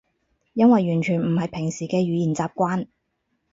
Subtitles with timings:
[0.53, 2.87] 因為完全唔係平時嘅語言習慣